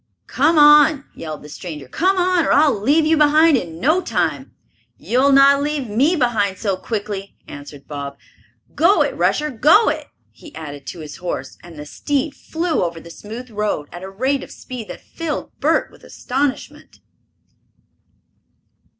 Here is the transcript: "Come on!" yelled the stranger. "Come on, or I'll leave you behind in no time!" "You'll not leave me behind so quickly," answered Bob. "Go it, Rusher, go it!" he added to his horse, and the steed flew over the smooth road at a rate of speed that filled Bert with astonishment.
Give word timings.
"Come 0.25 0.57
on!" 0.57 1.05
yelled 1.13 1.43
the 1.43 1.47
stranger. 1.49 1.87
"Come 1.87 2.17
on, 2.17 2.43
or 2.43 2.51
I'll 2.51 2.73
leave 2.73 3.05
you 3.05 3.17
behind 3.17 3.55
in 3.55 3.79
no 3.79 4.01
time!" 4.01 4.51
"You'll 4.97 5.31
not 5.31 5.61
leave 5.61 5.87
me 5.87 6.15
behind 6.15 6.57
so 6.57 6.75
quickly," 6.75 7.35
answered 7.47 7.87
Bob. 7.87 8.17
"Go 8.73 9.03
it, 9.03 9.15
Rusher, 9.15 9.51
go 9.51 9.89
it!" 9.89 10.07
he 10.31 10.55
added 10.55 10.87
to 10.87 11.01
his 11.01 11.17
horse, 11.17 11.55
and 11.61 11.77
the 11.77 11.85
steed 11.85 12.33
flew 12.33 12.81
over 12.83 12.99
the 12.99 13.11
smooth 13.11 13.51
road 13.51 13.89
at 13.91 14.01
a 14.01 14.09
rate 14.09 14.41
of 14.41 14.49
speed 14.49 14.87
that 14.87 15.01
filled 15.01 15.51
Bert 15.59 15.91
with 15.91 16.03
astonishment. 16.03 16.99